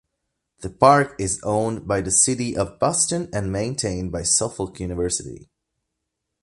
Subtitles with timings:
[0.61, 5.47] The park is owned by the City of Boston and maintained by Suffolk University.